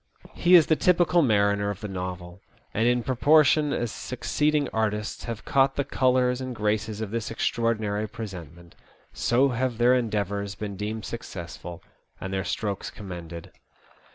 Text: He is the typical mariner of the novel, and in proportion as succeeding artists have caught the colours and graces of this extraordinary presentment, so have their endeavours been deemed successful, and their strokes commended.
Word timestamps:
He 0.33 0.55
is 0.55 0.65
the 0.65 0.75
typical 0.75 1.21
mariner 1.21 1.69
of 1.69 1.81
the 1.81 1.87
novel, 1.87 2.41
and 2.73 2.87
in 2.87 3.03
proportion 3.03 3.71
as 3.71 3.91
succeeding 3.91 4.67
artists 4.73 5.25
have 5.25 5.45
caught 5.45 5.75
the 5.75 5.83
colours 5.83 6.41
and 6.41 6.55
graces 6.55 7.01
of 7.01 7.11
this 7.11 7.29
extraordinary 7.29 8.09
presentment, 8.09 8.73
so 9.13 9.49
have 9.49 9.77
their 9.77 9.93
endeavours 9.93 10.55
been 10.55 10.75
deemed 10.75 11.05
successful, 11.05 11.83
and 12.19 12.33
their 12.33 12.43
strokes 12.43 12.89
commended. 12.89 13.51